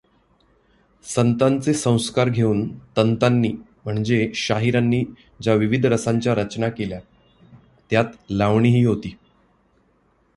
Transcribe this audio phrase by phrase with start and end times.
[1.05, 2.67] संतांचे संस्कार घेऊन
[2.97, 3.51] तंतांनी
[3.85, 5.03] म्हणजे शाहिरांनी
[5.41, 6.99] ज्या विविध रसांच्या रचना केल्या
[7.89, 9.17] त्यात लावणीही होती.